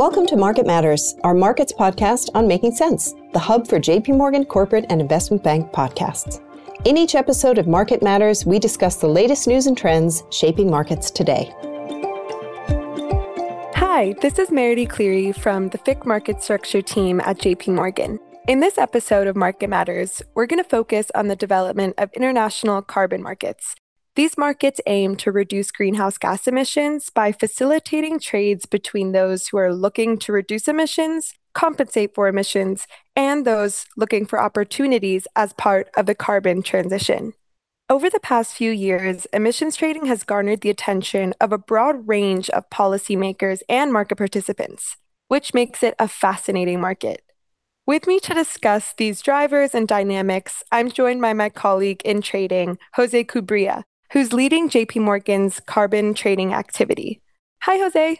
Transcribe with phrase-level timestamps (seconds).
[0.00, 4.46] Welcome to Market Matters, our markets podcast on making sense, the hub for JP Morgan
[4.46, 6.40] corporate and investment bank podcasts.
[6.86, 11.10] In each episode of Market Matters, we discuss the latest news and trends shaping markets
[11.10, 11.52] today.
[13.74, 18.18] Hi, this is Meridy Cleary from the FICC Market Structure team at JP Morgan.
[18.48, 22.80] In this episode of Market Matters, we're going to focus on the development of international
[22.80, 23.74] carbon markets
[24.20, 29.72] these markets aim to reduce greenhouse gas emissions by facilitating trades between those who are
[29.74, 32.86] looking to reduce emissions, compensate for emissions,
[33.16, 37.32] and those looking for opportunities as part of the carbon transition.
[37.88, 42.50] Over the past few years, emissions trading has garnered the attention of a broad range
[42.50, 44.98] of policymakers and market participants,
[45.28, 47.22] which makes it a fascinating market.
[47.86, 52.76] With me to discuss these drivers and dynamics, I'm joined by my colleague in trading,
[52.96, 53.82] Jose Cubria,
[54.12, 57.20] who's leading JP Morgan's carbon trading activity.
[57.62, 58.18] Hi, Jose.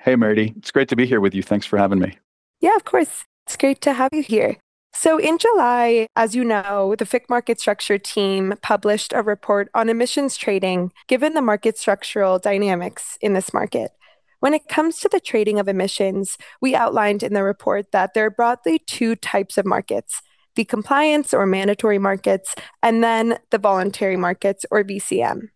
[0.00, 0.54] Hey, Meridy.
[0.56, 1.42] It's great to be here with you.
[1.42, 2.18] Thanks for having me.
[2.60, 3.24] Yeah, of course.
[3.46, 4.56] It's great to have you here.
[4.94, 9.88] So, in July, as you know, the FICC Market Structure team published a report on
[9.88, 13.92] emissions trading given the market structural dynamics in this market.
[14.40, 18.26] When it comes to the trading of emissions, we outlined in the report that there
[18.26, 20.20] are broadly two types of markets
[20.54, 25.48] the compliance or mandatory markets, and then the voluntary markets or VCM.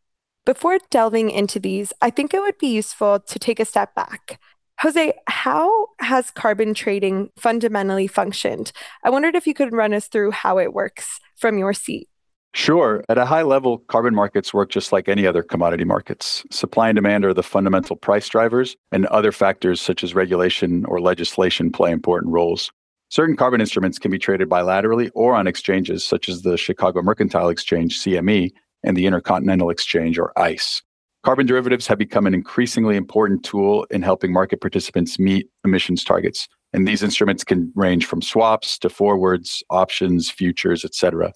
[0.44, 4.40] Before delving into these, I think it would be useful to take a step back.
[4.80, 8.72] Jose, how has carbon trading fundamentally functioned?
[9.02, 12.08] I wondered if you could run us through how it works from your seat.
[12.56, 13.04] Sure.
[13.08, 16.44] At a high level, carbon markets work just like any other commodity markets.
[16.50, 21.00] Supply and demand are the fundamental price drivers, and other factors such as regulation or
[21.00, 22.70] legislation play important roles.
[23.16, 27.48] Certain carbon instruments can be traded bilaterally or on exchanges such as the Chicago Mercantile
[27.48, 28.52] Exchange, CME,
[28.84, 30.82] and the Intercontinental Exchange, or ICE.
[31.24, 36.46] Carbon derivatives have become an increasingly important tool in helping market participants meet emissions targets.
[36.74, 41.32] And these instruments can range from swaps to forwards, options, futures, etc.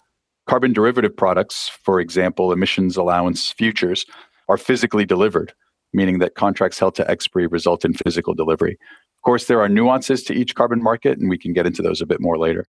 [0.46, 4.04] Carbon derivative products, for example, emissions allowance futures,
[4.50, 5.54] are physically delivered,
[5.94, 8.76] meaning that contracts held to expiry result in physical delivery.
[9.20, 12.00] Of course, there are nuances to each carbon market, and we can get into those
[12.00, 12.64] a bit more later.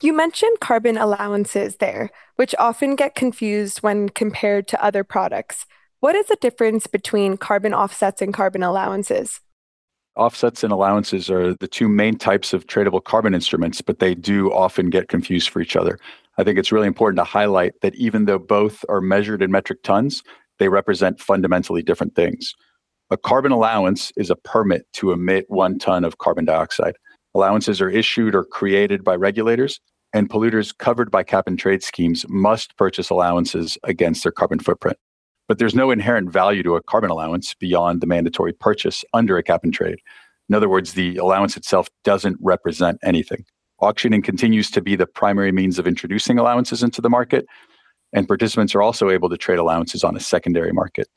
[0.00, 5.66] You mentioned carbon allowances there, which often get confused when compared to other products.
[5.98, 9.40] What is the difference between carbon offsets and carbon allowances?
[10.14, 14.52] Offsets and allowances are the two main types of tradable carbon instruments, but they do
[14.52, 15.98] often get confused for each other.
[16.38, 19.82] I think it's really important to highlight that even though both are measured in metric
[19.82, 20.22] tons,
[20.58, 22.54] they represent fundamentally different things.
[23.12, 26.94] A carbon allowance is a permit to emit one ton of carbon dioxide.
[27.34, 29.80] Allowances are issued or created by regulators,
[30.14, 34.96] and polluters covered by cap and trade schemes must purchase allowances against their carbon footprint.
[35.46, 39.42] But there's no inherent value to a carbon allowance beyond the mandatory purchase under a
[39.42, 39.98] cap and trade.
[40.48, 43.44] In other words, the allowance itself doesn't represent anything.
[43.80, 47.44] Auctioning continues to be the primary means of introducing allowances into the market,
[48.14, 51.08] and participants are also able to trade allowances on a secondary market.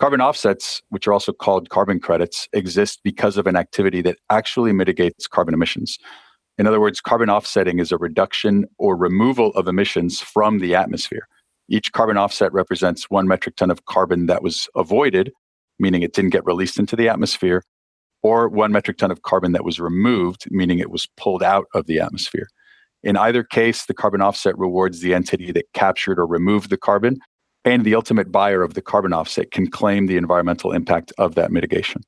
[0.00, 4.72] Carbon offsets, which are also called carbon credits, exist because of an activity that actually
[4.72, 5.98] mitigates carbon emissions.
[6.58, 11.28] In other words, carbon offsetting is a reduction or removal of emissions from the atmosphere.
[11.68, 15.32] Each carbon offset represents one metric ton of carbon that was avoided,
[15.78, 17.62] meaning it didn't get released into the atmosphere,
[18.22, 21.86] or one metric ton of carbon that was removed, meaning it was pulled out of
[21.86, 22.48] the atmosphere.
[23.02, 27.18] In either case, the carbon offset rewards the entity that captured or removed the carbon
[27.64, 31.50] and the ultimate buyer of the carbon offset can claim the environmental impact of that
[31.50, 32.02] mitigation.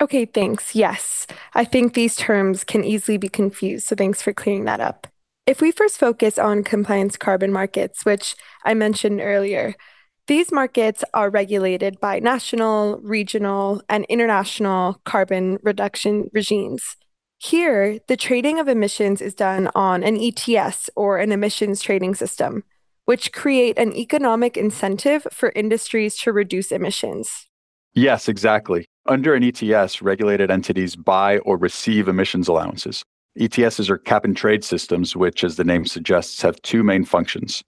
[0.00, 0.74] Okay, thanks.
[0.74, 5.06] Yes, I think these terms can easily be confused, so thanks for clearing that up.
[5.46, 9.74] If we first focus on compliance carbon markets, which I mentioned earlier,
[10.28, 16.96] these markets are regulated by national, regional, and international carbon reduction regimes.
[17.38, 22.62] Here, the trading of emissions is done on an ETS or an emissions trading system
[23.12, 27.46] which create an economic incentive for industries to reduce emissions.
[27.92, 28.86] Yes, exactly.
[29.04, 33.04] Under an ETS, regulated entities buy or receive emissions allowances.
[33.38, 37.62] ETSs are cap and trade systems, which, as the name suggests, have two main functions.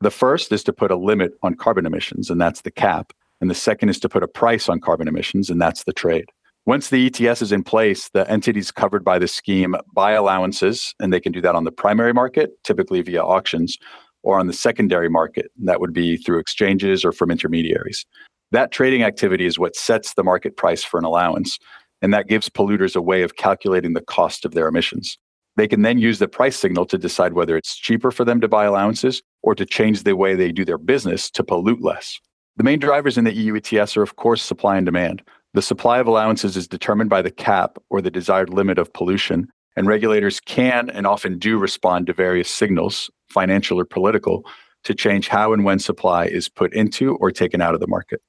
[0.00, 3.12] The first is to put a limit on carbon emissions, and that's the cap.
[3.40, 6.30] And the second is to put a price on carbon emissions, and that's the trade.
[6.66, 11.12] Once the ETS is in place, the entities covered by the scheme buy allowances, and
[11.12, 13.78] they can do that on the primary market, typically via auctions,
[14.22, 15.50] or on the secondary market.
[15.62, 18.06] That would be through exchanges or from intermediaries.
[18.52, 21.58] That trading activity is what sets the market price for an allowance,
[22.02, 25.18] and that gives polluters a way of calculating the cost of their emissions.
[25.56, 28.48] They can then use the price signal to decide whether it's cheaper for them to
[28.48, 32.18] buy allowances or to change the way they do their business to pollute less.
[32.56, 35.22] The main drivers in the EU ETS are, of course, supply and demand.
[35.54, 39.48] The supply of allowances is determined by the cap or the desired limit of pollution,
[39.76, 44.44] and regulators can and often do respond to various signals, financial or political,
[44.84, 48.22] to change how and when supply is put into or taken out of the market.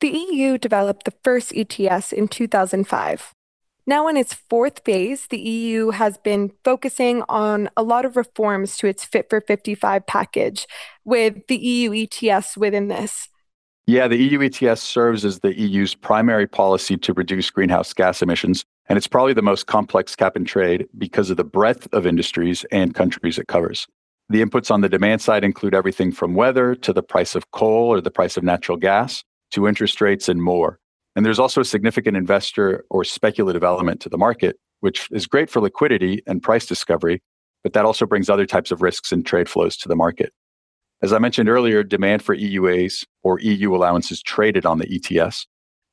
[0.00, 3.34] The EU developed the first ETS in 2005.
[3.86, 8.76] Now, in its fourth phase, the EU has been focusing on a lot of reforms
[8.78, 10.66] to its Fit for 55 package,
[11.04, 13.28] with the EU ETS within this.
[13.86, 18.64] Yeah, the EU ETS serves as the EU's primary policy to reduce greenhouse gas emissions,
[18.88, 22.64] and it's probably the most complex cap and trade because of the breadth of industries
[22.70, 23.88] and countries it covers.
[24.30, 27.92] The inputs on the demand side include everything from weather to the price of coal
[27.92, 30.78] or the price of natural gas to interest rates and more.
[31.16, 35.50] And there's also a significant investor or speculative element to the market, which is great
[35.50, 37.20] for liquidity and price discovery,
[37.64, 40.32] but that also brings other types of risks and trade flows to the market.
[41.02, 45.44] As I mentioned earlier, demand for EUAs or EU allowances traded on the ETS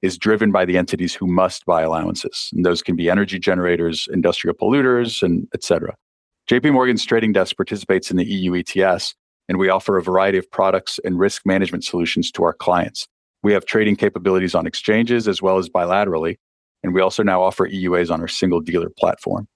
[0.03, 2.51] is driven by the entities who must buy allowances.
[2.53, 5.95] And those can be energy generators, industrial polluters, and et cetera.
[6.49, 9.13] JP Morgan's trading desk participates in the EU ETS,
[9.49, 13.05] and we offer a variety of products and risk management solutions to our clients.
[13.43, 16.37] We have trading capabilities on exchanges as well as bilaterally,
[16.83, 19.49] and we also now offer EUAs on our single dealer platform.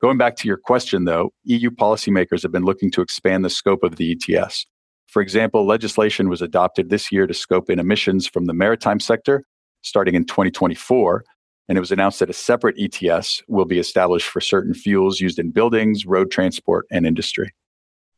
[0.00, 3.82] Going back to your question, though, EU policymakers have been looking to expand the scope
[3.82, 4.64] of the ETS.
[5.06, 9.44] For example, legislation was adopted this year to scope in emissions from the maritime sector
[9.82, 11.24] starting in 2024.
[11.68, 15.38] And it was announced that a separate ETS will be established for certain fuels used
[15.38, 17.52] in buildings, road transport, and industry.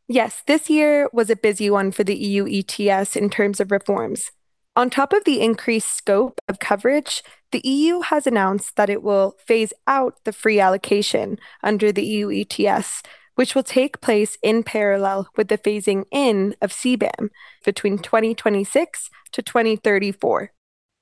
[0.07, 4.31] Yes, this year was a busy one for the EU ETS in terms of reforms.
[4.77, 9.37] On top of the increased scope of coverage, the EU has announced that it will
[9.45, 13.03] phase out the free allocation under the EU ETS
[13.41, 17.31] which will take place in parallel with the phasing in of CBAM
[17.65, 20.53] between 2026 to 2034.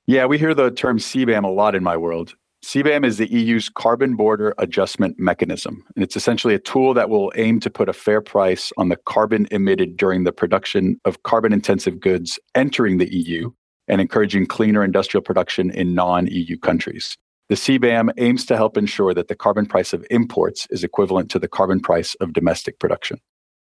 [0.08, 2.34] Yeah, we hear the term CBAM a lot in my world.
[2.64, 5.84] CBAM is the EU's carbon border adjustment mechanism.
[5.94, 8.96] And it's essentially a tool that will aim to put a fair price on the
[8.96, 13.50] carbon emitted during the production of carbon intensive goods entering the EU
[13.86, 17.14] and encouraging cleaner industrial production in non EU countries.
[17.50, 21.38] The CBAM aims to help ensure that the carbon price of imports is equivalent to
[21.38, 23.18] the carbon price of domestic production.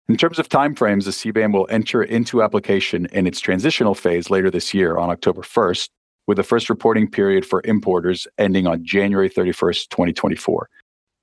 [0.10, 4.52] In terms of timeframes, the CBAM will enter into application in its transitional phase later
[4.52, 5.88] this year on October 1st,
[6.28, 10.70] with the first reporting period for importers ending on January 31st, 2024.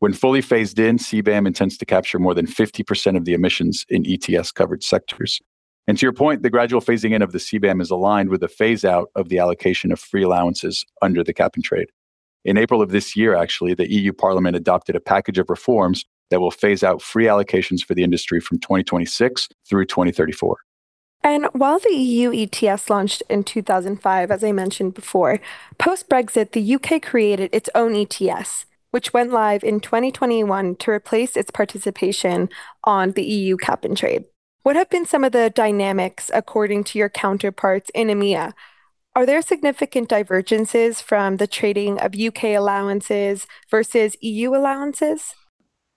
[0.01, 4.05] When fully phased in, CBAM intends to capture more than 50% of the emissions in
[4.07, 5.41] ETS covered sectors.
[5.87, 8.49] And to your point, the gradual phasing in of the CBAM is aligned with the
[8.49, 11.89] phase out of the allocation of free allowances under the cap and trade.
[12.45, 16.41] In April of this year, actually, the EU Parliament adopted a package of reforms that
[16.41, 20.57] will phase out free allocations for the industry from 2026 through 2034.
[21.23, 25.41] And while the EU ETS launched in 2005, as I mentioned before,
[25.79, 31.37] post Brexit, the UK created its own ETS, which went live in 2021 to replace
[31.37, 32.49] its participation
[32.85, 34.25] on the EU cap and trade.
[34.63, 38.53] What have been some of the dynamics according to your counterparts in EMEA
[39.17, 45.35] are there significant divergences from the trading of UK allowances versus EU allowances?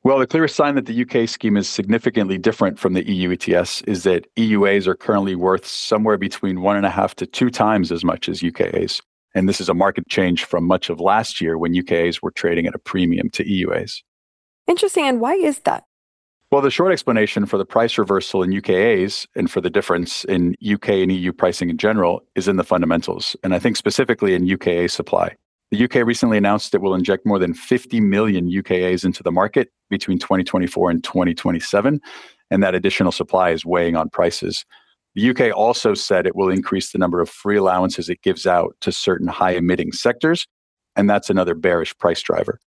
[0.06, 3.82] Well, the clearest sign that the UK scheme is significantly different from the EU ETS
[3.84, 7.90] is that EUAs are currently worth somewhere between one and a half to two times
[7.90, 9.02] as much as UKAs.
[9.34, 12.68] And this is a market change from much of last year when UKAs were trading
[12.68, 14.02] at a premium to EUAs.
[14.68, 15.06] Interesting.
[15.06, 15.86] And why is that?
[16.52, 20.56] Well, the short explanation for the price reversal in UKAs and for the difference in
[20.64, 24.46] UK and EU pricing in general is in the fundamentals, and I think specifically in
[24.46, 25.36] UKA supply.
[25.74, 29.72] The UK recently announced it will inject more than 50 million UKAs into the market
[29.90, 32.00] between 2024 and 2027,
[32.52, 34.66] and that additional supply is weighing on prices.
[35.16, 38.76] The UK also said it will increase the number of free allowances it gives out
[38.82, 40.46] to certain high emitting sectors,
[40.96, 42.60] and that's another bearish price driver.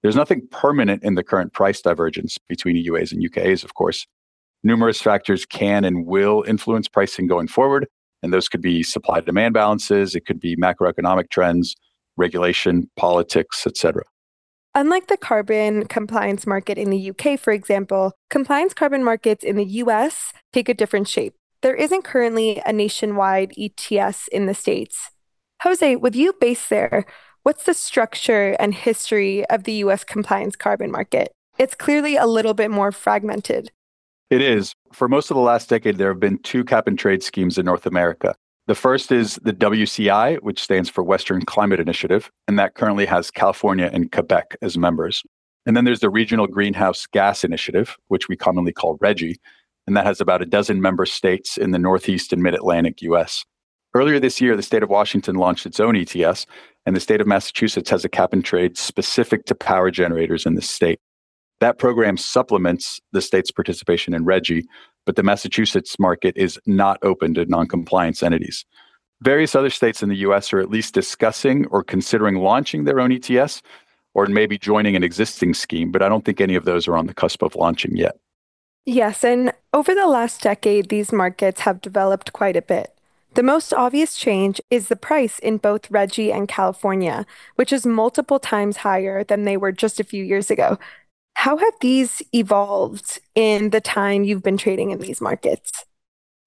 [0.00, 4.06] There's nothing permanent in the current price divergence between EUAs and UKAs, of course.
[4.62, 7.86] Numerous factors can and will influence pricing going forward,
[8.22, 11.76] and those could be supply demand balances, it could be macroeconomic trends,
[12.16, 14.02] regulation, politics, etc.
[14.74, 19.64] Unlike the carbon compliance market in the UK, for example, compliance carbon markets in the
[19.64, 21.34] US take a different shape.
[21.62, 25.10] There isn't currently a nationwide ETS in the States.
[25.62, 27.06] Jose, with you based there,
[27.44, 31.30] What's the structure and history of the US compliance carbon market?
[31.58, 33.70] It's clearly a little bit more fragmented.
[34.30, 34.72] It is.
[34.94, 37.66] For most of the last decade, there have been two cap and trade schemes in
[37.66, 38.34] North America.
[38.66, 43.30] The first is the WCI, which stands for Western Climate Initiative, and that currently has
[43.30, 45.22] California and Quebec as members.
[45.66, 49.36] And then there's the Regional Greenhouse Gas Initiative, which we commonly call RGGI,
[49.86, 53.44] and that has about a dozen member states in the Northeast and Mid Atlantic US.
[53.94, 56.46] Earlier this year, the state of Washington launched its own ETS,
[56.86, 60.54] and the state of Massachusetts has a cap and trade specific to power generators in
[60.54, 60.98] the state.
[61.60, 64.64] That program supplements the state's participation in RGGI,
[65.06, 68.64] but the Massachusetts market is not open to non-compliance entities.
[69.20, 73.12] Various other states in the US are at least discussing or considering launching their own
[73.12, 73.62] ETS
[74.14, 77.06] or maybe joining an existing scheme, but I don't think any of those are on
[77.06, 78.16] the cusp of launching yet.
[78.86, 82.94] Yes, and over the last decade, these markets have developed quite a bit.
[83.34, 88.38] The most obvious change is the price in both RGGI and California, which is multiple
[88.38, 90.78] times higher than they were just a few years ago.
[91.34, 95.84] How have these evolved in the time you've been trading in these markets?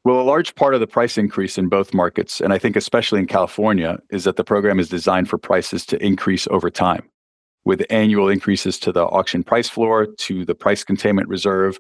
[0.03, 3.19] Well, a large part of the price increase in both markets, and I think especially
[3.19, 7.03] in California, is that the program is designed for prices to increase over time,
[7.65, 11.77] with annual increases to the auction price floor, to the price containment reserve,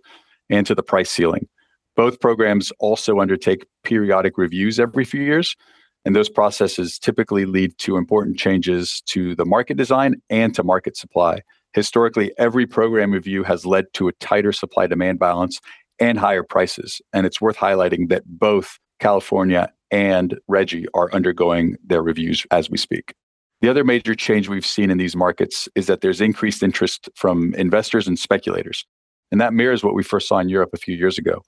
[0.49, 1.47] and to the price ceiling.
[1.95, 5.55] Both programs also undertake periodic reviews every few years,
[6.03, 10.97] and those processes typically lead to important changes to the market design and to market
[10.97, 11.41] supply.
[11.77, 15.61] Historically, every program review has led to a tighter supply demand balance
[15.99, 16.99] and higher prices.
[17.13, 22.79] And it's worth highlighting that both California and RGGI are undergoing their reviews as we
[22.79, 23.13] speak.
[23.61, 27.53] The other major change we've seen in these markets is that there's increased interest from
[27.53, 28.83] investors and speculators.
[29.31, 31.43] And that mirrors what we first saw in Europe a few years ago.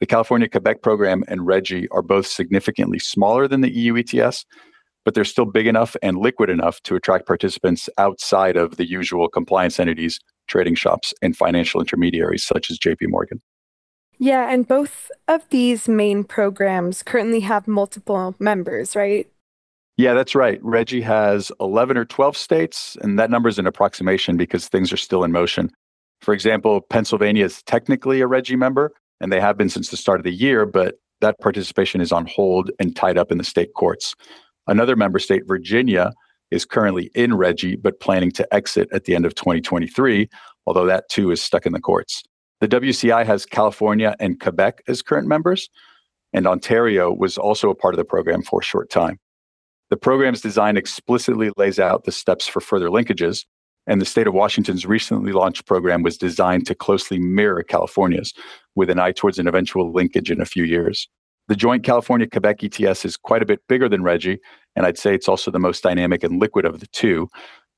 [0.00, 4.44] The California Quebec program and RGGI are both significantly smaller than the EU ETS,
[5.04, 9.28] but they're still big enough and liquid enough to attract participants outside of the usual
[9.28, 13.40] compliance entities, trading shops, and financial intermediaries such as JP Morgan.
[14.18, 19.26] Yeah, and both of these main programs currently have multiple members, right?
[19.96, 20.62] Yeah, that's right.
[20.62, 24.98] RGGI has 11 or 12 states, and that number is an approximation because things are
[24.98, 25.70] still in motion.
[26.20, 30.20] For example, Pennsylvania is technically a RGGI member, and they have been since the start
[30.20, 33.74] of the year, but that participation is on hold and tied up in the state
[33.74, 34.14] courts.
[34.66, 36.12] Another member state, Virginia,
[36.50, 40.28] is currently in RGGI, but planning to exit at the end of 2023,
[40.66, 42.22] although that too is stuck in the courts.
[42.60, 45.70] The WCI has California and Quebec as current members,
[46.32, 49.18] and Ontario was also a part of the program for a short time.
[49.88, 53.44] The program's design explicitly lays out the steps for further linkages,
[53.86, 58.32] and the state of Washington's recently launched program was designed to closely mirror California's
[58.76, 61.08] with an eye towards an eventual linkage in a few years.
[61.50, 64.38] The joint California Quebec ETS is quite a bit bigger than RGGI,
[64.76, 67.28] and I'd say it's also the most dynamic and liquid of the two.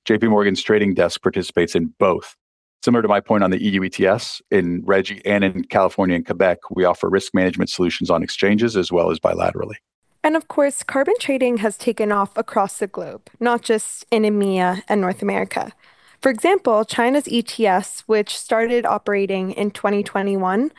[0.06, 2.36] JP Morgan's trading desk participates in both,
[2.84, 6.58] Similar to my point on the EU ETS, in RGGI and in California and Quebec,
[6.70, 9.76] we offer risk management solutions on exchanges as well as bilaterally.
[10.22, 14.82] And of course, carbon trading has taken off across the globe, not just in EMEA
[14.86, 15.72] and North America.
[16.20, 20.72] For example, China's ETS, which started operating in 2021,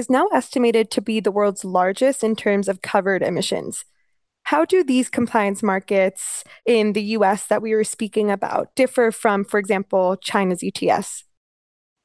[0.00, 3.84] is now estimated to be the world's largest in terms of covered emissions.
[4.44, 9.44] How do these compliance markets in the US that we were speaking about differ from,
[9.44, 11.24] for example, China's ETS?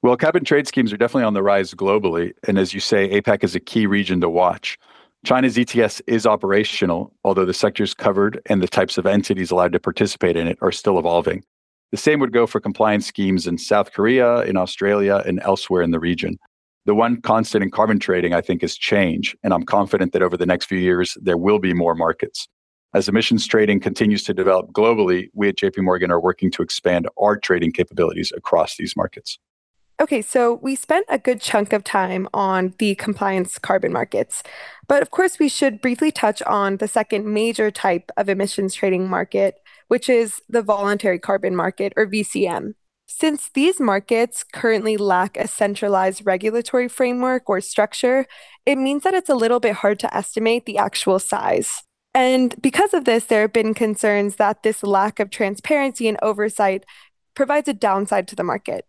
[0.04, 2.34] Well, cap and trade schemes are definitely on the rise globally.
[2.46, 4.78] And as you say, APAC is a key region to watch.
[5.26, 9.80] China's ETS is operational, although the sectors covered and the types of entities allowed to
[9.80, 11.44] participate in it are still evolving.
[11.92, 15.92] The same would go for compliance schemes in South Korea, in Australia, and elsewhere in
[15.92, 16.38] the region.
[16.86, 19.36] The one constant in carbon trading, I think, is change.
[19.44, 22.48] And I'm confident that over the next few years, there will be more markets.
[22.94, 27.10] As emissions trading continues to develop globally, we at JP Morgan are working to expand
[27.20, 29.40] our trading capabilities across these markets.
[30.00, 34.44] Okay, so we spent a good chunk of time on the compliance carbon markets.
[34.88, 39.10] But of course, we should briefly touch on the second major type of emissions trading
[39.10, 39.56] market,
[39.88, 42.74] which is the voluntary carbon market or VCM.
[43.18, 48.26] Since these markets currently lack a centralized regulatory framework or structure,
[48.66, 51.84] it means that it's a little bit hard to estimate the actual size.
[52.14, 56.84] And because of this, there have been concerns that this lack of transparency and oversight
[57.36, 58.84] provides a downside to the market.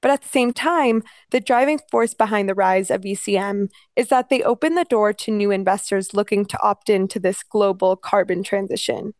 [0.00, 4.28] But at the same time, the driving force behind the rise of VCM is that
[4.28, 9.14] they open the door to new investors looking to opt into this global carbon transition.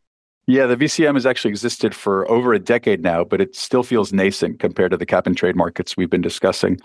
[0.47, 4.13] Yeah, the VCM has actually existed for over a decade now, but it still feels
[4.13, 6.81] nascent compared to the cap and trade markets we've been discussing.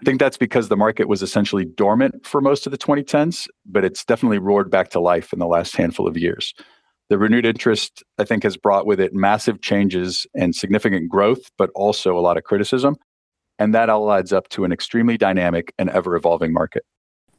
[0.00, 3.84] I think that's because the market was essentially dormant for most of the 2010s, but
[3.84, 6.54] it's definitely roared back to life in the last handful of years.
[7.08, 11.70] The renewed interest, I think, has brought with it massive changes and significant growth, but
[11.74, 12.96] also a lot of criticism.
[13.58, 16.84] And that all adds up to an extremely dynamic and ever evolving market.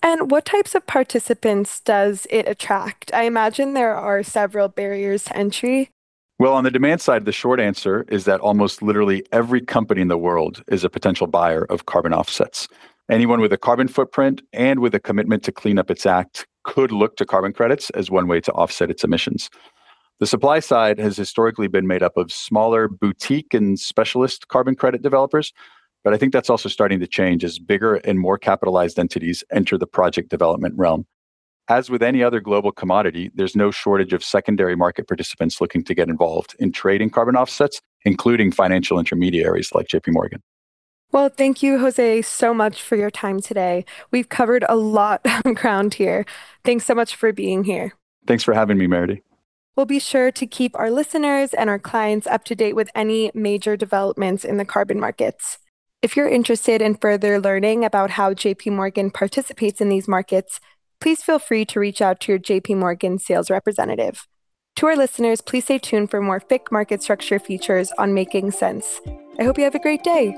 [0.02, 3.14] And what types of participants does it attract?
[3.14, 5.90] I imagine there are several barriers to entry.
[6.40, 10.08] Well, on the demand side, the short answer is that almost literally every company in
[10.08, 12.70] the world is a potential buyer of carbon offsets.
[13.12, 16.92] Anyone with a carbon footprint and with a commitment to clean up its act could
[16.92, 19.50] look to carbon credits as one way to offset its emissions.
[20.20, 25.02] The supply side has historically been made up of smaller boutique and specialist carbon credit
[25.02, 25.52] developers,
[26.04, 29.78] but I think that's also starting to change as bigger and more capitalized entities enter
[29.78, 31.06] the project development realm.
[31.68, 35.94] As with any other global commodity, there's no shortage of secondary market participants looking to
[35.94, 40.42] get involved in trading carbon offsets, including financial intermediaries like JP Morgan.
[41.12, 43.86] Well, thank you, Jose, so much for your time today.
[44.12, 46.26] We've covered a lot of ground here.
[46.64, 47.94] Thanks so much for being here.
[48.26, 49.22] Thanks for having me, Meridy.
[49.76, 53.32] We'll be sure to keep our listeners and our clients up to date with any
[53.34, 55.58] major developments in the carbon markets.
[56.02, 60.62] If you're interested in further learning about how JP Morgan participates in these markets,
[61.02, 64.26] please feel free to reach out to your JP Morgan sales representative.
[64.78, 69.02] To our listeners, please stay tuned for more FICC market structure features on Making Sense.
[69.40, 70.32] I hope you have a great day.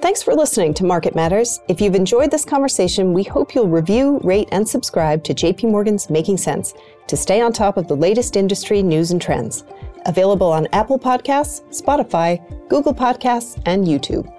[0.00, 1.60] Thanks for listening to Market Matters.
[1.68, 6.08] If you've enjoyed this conversation, we hope you'll review, rate, and subscribe to JP Morgan's
[6.08, 6.72] Making Sense
[7.08, 9.64] to stay on top of the latest industry news and trends.
[10.06, 14.32] Available on Apple Podcasts, Spotify, Google Podcasts, and YouTube.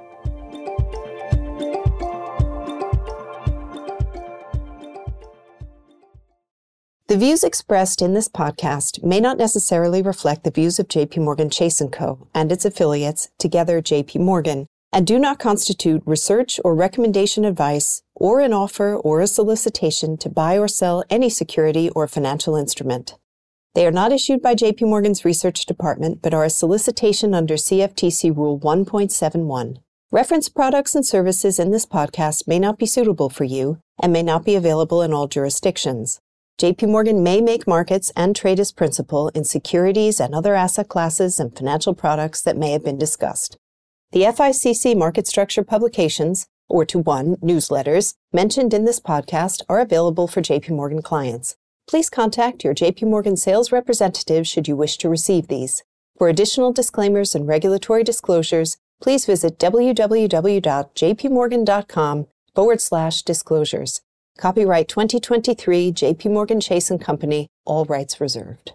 [7.08, 11.50] The views expressed in this podcast may not necessarily reflect the views of JP Morgan
[11.50, 12.28] Chase & Co.
[12.36, 18.40] and its affiliates, together JP Morgan, and do not constitute research or recommendation advice or
[18.42, 23.16] an offer or a solicitation to buy or sell any security or financial instrument.
[23.76, 28.36] They are not issued by JP Morgan's research department but are a solicitation under CFTC
[28.36, 29.78] Rule 1.71.
[30.12, 34.24] Reference products and services in this podcast may not be suitable for you and may
[34.24, 36.20] not be available in all jurisdictions.
[36.60, 41.40] JP Morgan may make markets and trade as principal in securities and other asset classes
[41.40, 43.58] and financial products that may have been discussed.
[44.12, 50.28] The FICC market structure publications, or to one newsletters, mentioned in this podcast are available
[50.28, 51.56] for JP Morgan clients.
[51.88, 55.84] Please contact your JP Morgan sales representative should you wish to receive these.
[56.18, 64.02] For additional disclaimers and regulatory disclosures, please visit www.jpmorgan.com forward slash disclosures.
[64.38, 68.74] Copyright 2023 JP Morgan Chase & Company, all rights reserved.